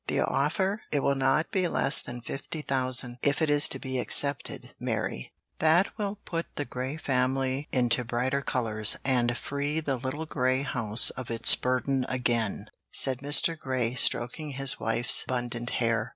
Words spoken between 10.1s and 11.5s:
grey house of